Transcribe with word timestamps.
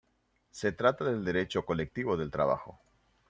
Se 0.49 0.71
trata 0.71 1.05
del 1.05 1.23
derecho 1.23 1.63
colectivo 1.63 2.17
del 2.17 2.31
trabajo. 2.31 2.79